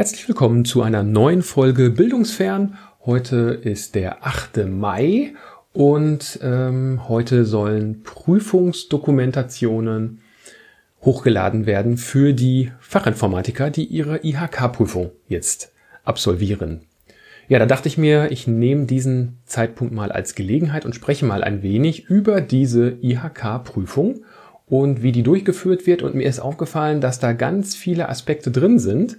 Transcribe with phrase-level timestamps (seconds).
[0.00, 2.78] Herzlich willkommen zu einer neuen Folge Bildungsfern.
[3.04, 4.66] Heute ist der 8.
[4.66, 5.34] Mai
[5.74, 10.22] und ähm, heute sollen Prüfungsdokumentationen
[11.02, 15.70] hochgeladen werden für die Fachinformatiker, die ihre IHK-Prüfung jetzt
[16.02, 16.80] absolvieren.
[17.48, 21.44] Ja, da dachte ich mir, ich nehme diesen Zeitpunkt mal als Gelegenheit und spreche mal
[21.44, 24.24] ein wenig über diese IHK-Prüfung
[24.64, 26.02] und wie die durchgeführt wird.
[26.02, 29.18] Und mir ist aufgefallen, dass da ganz viele Aspekte drin sind,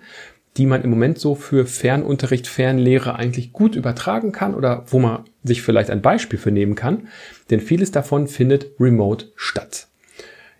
[0.57, 5.23] die man im Moment so für Fernunterricht, Fernlehre eigentlich gut übertragen kann oder wo man
[5.43, 7.07] sich vielleicht ein Beispiel für nehmen kann.
[7.49, 9.87] Denn vieles davon findet remote statt.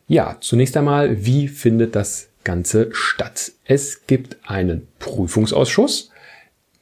[0.08, 3.52] Ja, zunächst einmal, wie findet das Ganze statt?
[3.66, 6.12] Es gibt einen Prüfungsausschuss.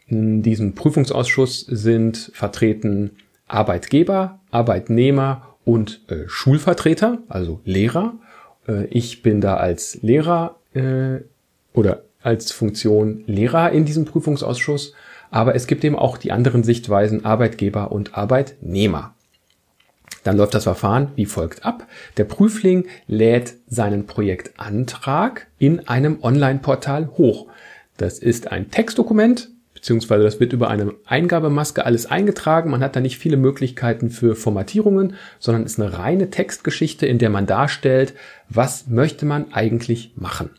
[0.07, 3.11] In diesem Prüfungsausschuss sind vertreten
[3.47, 8.13] Arbeitgeber, Arbeitnehmer und äh, Schulvertreter, also Lehrer.
[8.67, 11.19] Äh, ich bin da als Lehrer äh,
[11.73, 14.93] oder als Funktion Lehrer in diesem Prüfungsausschuss,
[15.31, 19.13] aber es gibt eben auch die anderen Sichtweisen Arbeitgeber und Arbeitnehmer.
[20.23, 21.87] Dann läuft das Verfahren wie folgt ab.
[22.17, 27.47] Der Prüfling lädt seinen Projektantrag in einem Online-Portal hoch.
[27.97, 32.69] Das ist ein Textdokument, beziehungsweise das wird über eine Eingabemaske alles eingetragen.
[32.69, 37.29] Man hat da nicht viele Möglichkeiten für Formatierungen, sondern ist eine reine Textgeschichte, in der
[37.29, 38.13] man darstellt,
[38.49, 40.49] was möchte man eigentlich machen.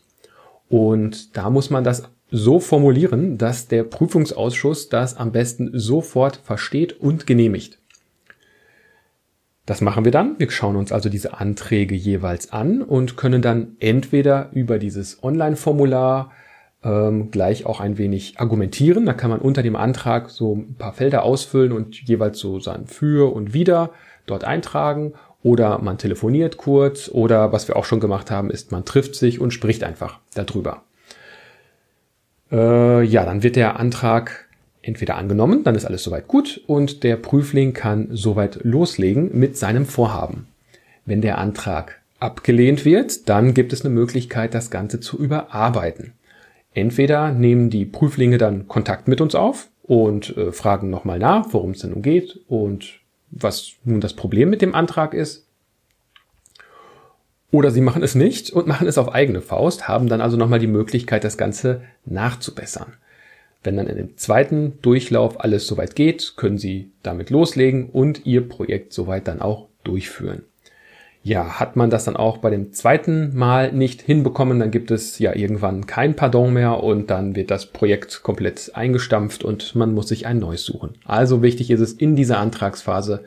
[0.71, 6.93] Und da muss man das so formulieren, dass der Prüfungsausschuss das am besten sofort versteht
[7.01, 7.77] und genehmigt.
[9.65, 10.39] Das machen wir dann.
[10.39, 16.31] Wir schauen uns also diese Anträge jeweils an und können dann entweder über dieses Online-Formular
[16.85, 19.05] ähm, gleich auch ein wenig argumentieren.
[19.05, 22.87] Da kann man unter dem Antrag so ein paar Felder ausfüllen und jeweils so sein
[22.87, 23.89] Für und Wider
[24.25, 28.85] dort eintragen oder man telefoniert kurz oder was wir auch schon gemacht haben, ist, man
[28.85, 30.83] trifft sich und spricht einfach darüber.
[32.51, 34.47] Äh, ja, dann wird der Antrag
[34.81, 39.85] entweder angenommen, dann ist alles soweit gut und der Prüfling kann soweit loslegen mit seinem
[39.85, 40.47] Vorhaben.
[41.05, 46.13] Wenn der Antrag abgelehnt wird, dann gibt es eine Möglichkeit, das Ganze zu überarbeiten.
[46.73, 51.71] Entweder nehmen die Prüflinge dann Kontakt mit uns auf und äh, fragen nochmal nach, worum
[51.71, 53.00] es denn nun geht und
[53.31, 55.47] was nun das Problem mit dem Antrag ist.
[57.51, 60.59] Oder sie machen es nicht und machen es auf eigene Faust, haben dann also nochmal
[60.59, 62.93] die Möglichkeit, das Ganze nachzubessern.
[63.63, 68.47] Wenn dann in dem zweiten Durchlauf alles soweit geht, können Sie damit loslegen und Ihr
[68.47, 70.43] Projekt soweit dann auch durchführen.
[71.23, 75.19] Ja, hat man das dann auch bei dem zweiten Mal nicht hinbekommen, dann gibt es
[75.19, 80.07] ja irgendwann kein Pardon mehr und dann wird das Projekt komplett eingestampft und man muss
[80.07, 80.95] sich ein neues suchen.
[81.05, 83.23] Also wichtig ist es in dieser Antragsphase,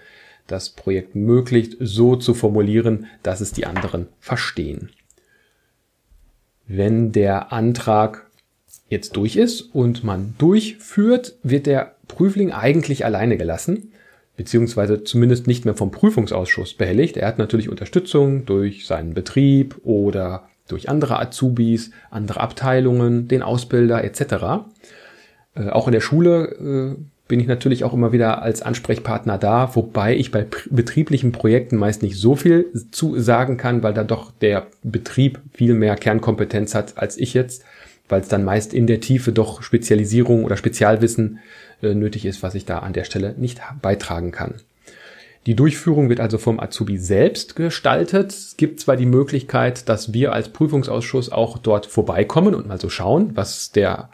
[0.49, 4.91] das Projekt möglichst so zu formulieren, dass es die anderen verstehen.
[6.67, 8.27] Wenn der Antrag
[8.89, 13.93] jetzt durch ist und man durchführt, wird der Prüfling eigentlich alleine gelassen
[14.37, 17.17] beziehungsweise zumindest nicht mehr vom Prüfungsausschuss behelligt.
[17.17, 24.03] Er hat natürlich Unterstützung durch seinen Betrieb oder durch andere Azubis, andere Abteilungen, den Ausbilder
[24.03, 24.67] etc.
[25.55, 29.75] Äh, auch in der Schule äh, bin ich natürlich auch immer wieder als Ansprechpartner da,
[29.75, 34.31] wobei ich bei betrieblichen Projekten meist nicht so viel zu sagen kann, weil da doch
[34.31, 37.65] der Betrieb viel mehr Kernkompetenz hat als ich jetzt,
[38.09, 41.41] weil es dann meist in der Tiefe doch Spezialisierung oder Spezialwissen
[41.83, 44.55] äh, nötig ist, was ich da an der Stelle nicht beitragen kann.
[45.47, 48.31] Die Durchführung wird also vom Azubi selbst gestaltet.
[48.31, 52.89] Es gibt zwar die Möglichkeit, dass wir als Prüfungsausschuss auch dort vorbeikommen und mal so
[52.89, 54.09] schauen, was der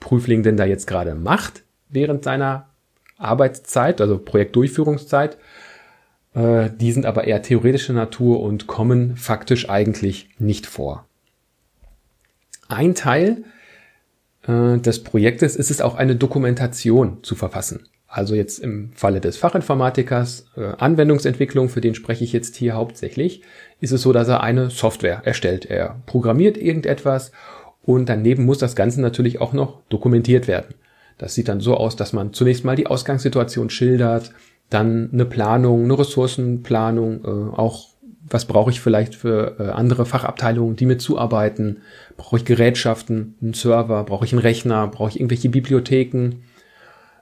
[0.00, 2.68] Prüfling denn da jetzt gerade macht während seiner
[3.16, 5.38] Arbeitszeit, also Projektdurchführungszeit.
[6.34, 11.06] Äh, die sind aber eher theoretischer Natur und kommen faktisch eigentlich nicht vor.
[12.74, 13.44] Ein Teil
[14.46, 17.86] äh, des Projektes ist es auch eine Dokumentation zu verfassen.
[18.08, 23.42] Also jetzt im Falle des Fachinformatikers äh, Anwendungsentwicklung, für den spreche ich jetzt hier hauptsächlich,
[23.80, 25.66] ist es so, dass er eine Software erstellt.
[25.66, 27.32] Er programmiert irgendetwas
[27.82, 30.74] und daneben muss das Ganze natürlich auch noch dokumentiert werden.
[31.18, 34.32] Das sieht dann so aus, dass man zunächst mal die Ausgangssituation schildert,
[34.68, 37.93] dann eine Planung, eine Ressourcenplanung, äh, auch
[38.28, 41.82] was brauche ich vielleicht für äh, andere Fachabteilungen, die mir zuarbeiten?
[42.16, 46.42] Brauche ich Gerätschaften, einen Server, brauche ich einen Rechner, brauche ich irgendwelche Bibliotheken?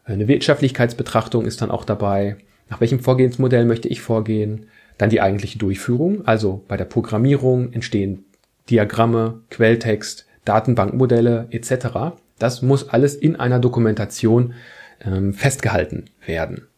[0.05, 2.37] Eine Wirtschaftlichkeitsbetrachtung ist dann auch dabei.
[2.69, 4.67] Nach welchem Vorgehensmodell möchte ich vorgehen?
[4.99, 6.27] Dann die eigentliche Durchführung.
[6.27, 8.25] Also bei der Programmierung entstehen
[8.71, 12.17] Diagramme, Quelltext, Datenbankmodelle etc.
[12.39, 14.55] Das muss alles in einer Dokumentation
[15.05, 16.69] ähm, festgehalten werden.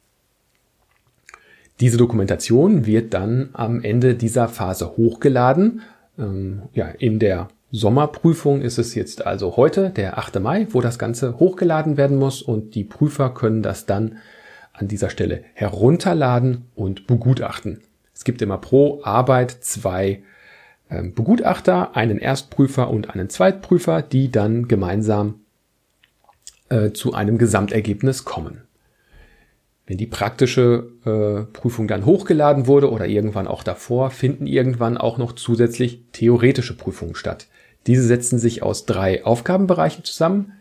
[1.81, 5.83] Diese Dokumentation wird dann am Ende dieser Phase hochgeladen,
[6.19, 10.39] ähm, ja, in der Sommerprüfung ist es jetzt also heute, der 8.
[10.39, 14.19] Mai, wo das Ganze hochgeladen werden muss und die Prüfer können das dann
[14.73, 17.81] an dieser Stelle herunterladen und begutachten.
[18.15, 20.23] Es gibt immer pro Arbeit zwei
[20.89, 25.41] ähm, Begutachter, einen Erstprüfer und einen Zweitprüfer, die dann gemeinsam
[26.69, 28.63] äh, zu einem Gesamtergebnis kommen.
[29.87, 35.19] Wenn die praktische äh, Prüfung dann hochgeladen wurde oder irgendwann auch davor, finden irgendwann auch
[35.19, 37.47] noch zusätzlich theoretische Prüfungen statt.
[37.87, 40.53] Diese setzen sich aus drei Aufgabenbereichen zusammen.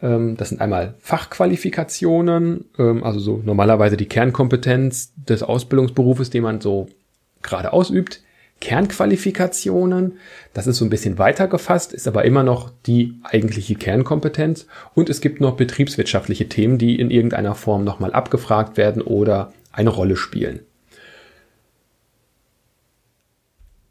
[0.00, 6.60] Ähm, das sind einmal Fachqualifikationen, ähm, also so normalerweise die Kernkompetenz des Ausbildungsberufes, den man
[6.60, 6.88] so
[7.42, 8.22] gerade ausübt.
[8.62, 10.18] Kernqualifikationen,
[10.54, 14.68] das ist so ein bisschen weiter gefasst, ist aber immer noch die eigentliche Kernkompetenz.
[14.94, 19.90] Und es gibt noch betriebswirtschaftliche Themen, die in irgendeiner Form nochmal abgefragt werden oder eine
[19.90, 20.60] Rolle spielen.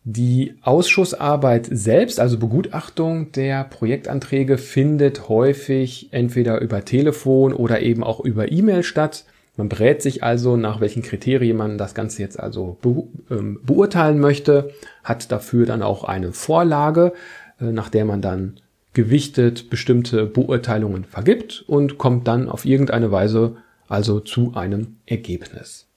[0.06, 8.22] Die Ausschussarbeit selbst, also Begutachtung der Projektanträge, findet häufig entweder über Telefon oder eben auch
[8.22, 9.26] über E-Mail statt.
[9.58, 14.20] Man berät sich also, nach welchen Kriterien man das Ganze jetzt also be ähm, beurteilen
[14.20, 14.72] möchte,
[15.04, 17.14] hat dafür dann auch eine Vorlage,
[17.60, 18.60] äh, nach der man dann
[18.94, 23.58] gewichtet bestimmte Beurteilungen vergibt und kommt dann auf irgendeine Weise
[23.88, 25.88] also zu einem Ergebnis.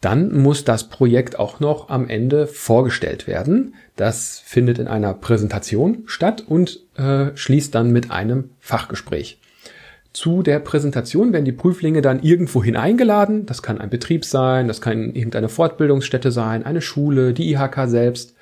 [0.00, 3.76] Dann muss das Projekt auch noch am Ende vorgestellt werden.
[3.94, 9.38] Das findet in einer Präsentation statt und äh, schließt dann mit einem Fachgespräch.
[10.12, 13.46] Zu der Präsentation werden die Prüflinge dann irgendwo hineingeladen.
[13.46, 18.34] Das kann ein Betrieb sein, das kann irgendeine Fortbildungsstätte sein, eine Schule, die IHK selbst.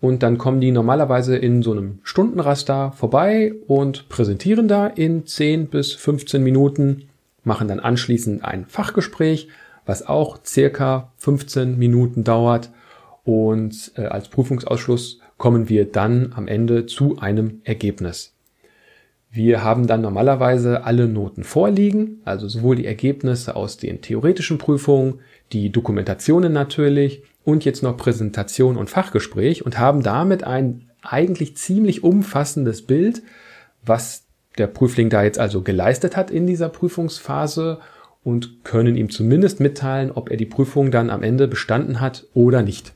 [0.00, 5.68] Und dann kommen die normalerweise in so einem Stundenraster vorbei und präsentieren da in 10
[5.68, 7.08] bis 15 Minuten,
[7.42, 9.48] machen dann anschließend ein Fachgespräch
[9.88, 12.70] was auch circa 15 Minuten dauert.
[13.24, 18.34] Und äh, als Prüfungsausschluss kommen wir dann am Ende zu einem Ergebnis.
[19.30, 25.20] Wir haben dann normalerweise alle Noten vorliegen, also sowohl die Ergebnisse aus den theoretischen Prüfungen,
[25.52, 32.02] die Dokumentationen natürlich und jetzt noch Präsentation und Fachgespräch und haben damit ein eigentlich ziemlich
[32.02, 33.22] umfassendes Bild,
[33.84, 34.24] was
[34.56, 37.78] der Prüfling da jetzt also geleistet hat in dieser Prüfungsphase
[38.24, 42.62] und können ihm zumindest mitteilen, ob er die Prüfung dann am Ende bestanden hat oder
[42.62, 42.92] nicht.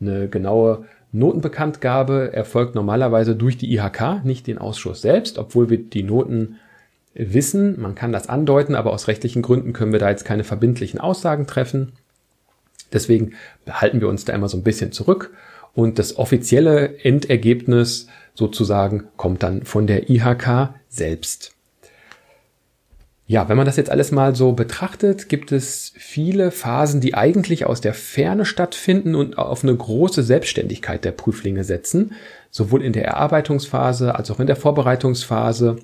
[0.00, 0.84] Eine genaue
[1.18, 6.56] Notenbekanntgabe erfolgt normalerweise durch die IHK, nicht den Ausschuss selbst, obwohl wir die Noten
[7.14, 7.80] wissen.
[7.80, 11.46] Man kann das andeuten, aber aus rechtlichen Gründen können wir da jetzt keine verbindlichen Aussagen
[11.46, 11.92] treffen.
[12.92, 13.32] Deswegen
[13.64, 15.32] behalten wir uns da immer so ein bisschen zurück
[15.74, 21.55] und das offizielle Endergebnis sozusagen kommt dann von der IHK selbst.
[23.28, 27.66] Ja, wenn man das jetzt alles mal so betrachtet, gibt es viele Phasen, die eigentlich
[27.66, 32.12] aus der Ferne stattfinden und auf eine große Selbstständigkeit der Prüflinge setzen,
[32.50, 35.76] sowohl in der Erarbeitungsphase als auch in der Vorbereitungsphase.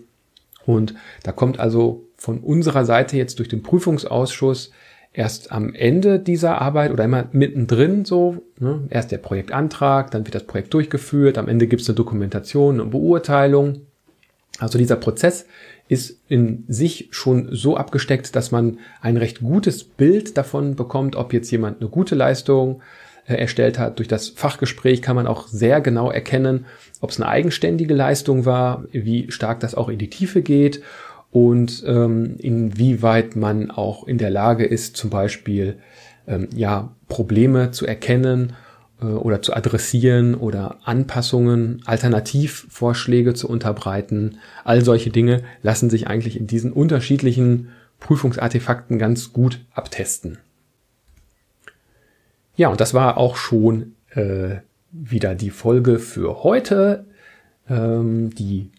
[0.67, 0.95] Und
[1.25, 4.71] da kommt also von unserer Seite jetzt durch den Prüfungsausschuss
[5.13, 10.37] erst am Ende dieser Arbeit oder immer mittendrin so, ne, erst der Projektantrag, dann wird
[10.37, 13.83] das Projekt durchgeführt, am Ende gibt es eine Dokumentation und Beurteilung.
[14.59, 15.47] Also dieser Prozess
[15.93, 21.35] ist in sich schon so abgesteckt, dass man ein recht gutes Bild davon bekommt, ob
[21.35, 22.81] jetzt jemand eine gute Leistung
[23.27, 23.99] äh, erstellt hat.
[23.99, 26.65] Durch das Fachgespräch kann man auch sehr genau erkennen,
[27.03, 30.83] ob es eine eigenständige Leistung war, wie stark das auch in die Tiefe geht
[31.31, 35.77] und ähm, inwieweit man auch in der Lage ist, zum Beispiel
[36.27, 38.55] ähm, ja Probleme zu erkennen
[39.09, 44.39] oder zu adressieren oder Anpassungen, Alternativvorschläge zu unterbreiten.
[44.65, 47.69] All solche Dinge lassen sich eigentlich in diesen unterschiedlichen
[48.01, 50.39] Prüfungsartefakten ganz gut abtesten.
[52.57, 54.57] Ja, und das war auch schon äh,
[54.91, 57.07] wieder die Folge für heute.
[57.69, 58.71] Ähm, die,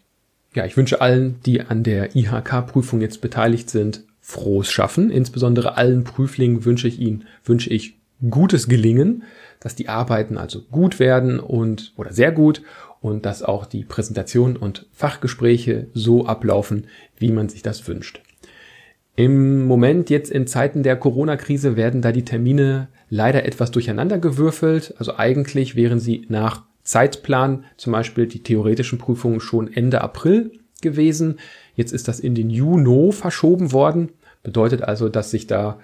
[0.53, 5.09] ja, ich wünsche allen, die an der IHK-Prüfung jetzt beteiligt sind, frohes Schaffen.
[5.09, 7.97] Insbesondere allen Prüflingen wünsche ich ihnen, wünsche ich
[8.29, 9.23] gutes Gelingen
[9.63, 12.61] dass die Arbeiten also gut werden und oder sehr gut
[12.99, 16.87] und dass auch die Präsentation und Fachgespräche so ablaufen,
[17.17, 18.21] wie man sich das wünscht.
[19.15, 24.95] Im Moment jetzt in Zeiten der Corona-Krise werden da die Termine leider etwas durcheinandergewürfelt.
[24.97, 30.51] Also eigentlich wären sie nach Zeitplan zum Beispiel die theoretischen Prüfungen schon Ende April
[30.81, 31.39] gewesen.
[31.75, 34.09] Jetzt ist das in den Juni verschoben worden.
[34.41, 35.79] Bedeutet also, dass sich da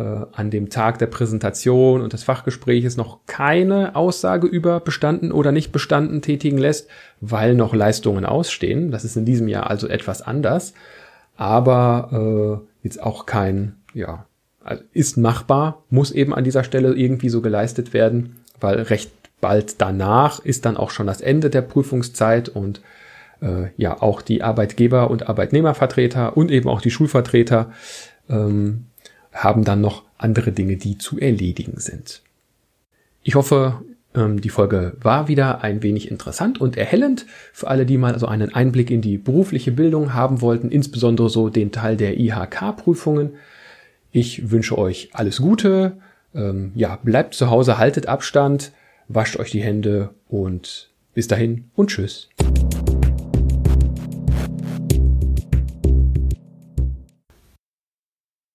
[0.00, 5.72] an dem Tag der Präsentation und des Fachgespräches noch keine Aussage über bestanden oder nicht
[5.72, 6.88] bestanden tätigen lässt,
[7.20, 8.90] weil noch Leistungen ausstehen.
[8.90, 10.74] Das ist in diesem Jahr also etwas anders,
[11.36, 14.26] aber äh, jetzt auch kein, ja,
[14.62, 19.10] also ist machbar, muss eben an dieser Stelle irgendwie so geleistet werden, weil recht
[19.40, 22.80] bald danach ist dann auch schon das Ende der Prüfungszeit und
[23.40, 27.70] äh, ja, auch die Arbeitgeber und Arbeitnehmervertreter und eben auch die Schulvertreter
[28.28, 28.86] ähm,
[29.36, 32.22] haben dann noch andere Dinge, die zu erledigen sind.
[33.22, 33.82] Ich hoffe,
[34.14, 38.26] ähm, die Folge war wieder ein wenig interessant und erhellend für alle, die mal so
[38.26, 43.34] einen Einblick in die berufliche Bildung haben wollten, insbesondere so den Teil der IHK-Prüfungen.
[44.12, 45.98] Ich wünsche euch alles Gute.
[46.34, 48.72] Ähm, ja, bleibt zu Hause, haltet Abstand,
[49.08, 52.28] wascht euch die Hände und bis dahin und tschüss.